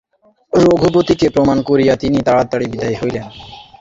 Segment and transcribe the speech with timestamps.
[0.53, 3.25] রঘুপতিকে প্রণাম করিয়া তিনি তাড়াতাড়ি বিদায় হইলেন।